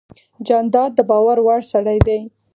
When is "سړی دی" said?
1.71-2.19